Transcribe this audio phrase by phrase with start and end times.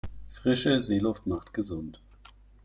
[0.29, 2.01] Frische Seeluft macht gesund.